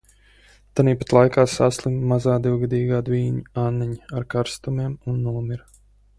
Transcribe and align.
Tanī 0.77 0.95
pat 1.01 1.11
laikā 1.17 1.43
saslima 1.55 2.09
mazā 2.13 2.39
divgadīgā 2.47 3.03
dvīņu 3.11 3.45
Anniņa 3.67 4.13
ar 4.19 4.27
karstumiem 4.35 4.99
un 5.15 5.23
nomira. 5.29 5.71